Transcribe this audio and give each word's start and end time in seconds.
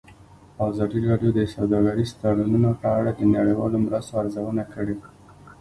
ازادي 0.67 0.99
راډیو 1.09 1.31
د 1.35 1.39
سوداګریز 1.55 2.11
تړونونه 2.21 2.69
په 2.81 2.87
اړه 2.97 3.11
د 3.15 3.21
نړیوالو 3.35 3.77
مرستو 3.85 4.13
ارزونه 4.21 4.63
کړې. 4.73 4.95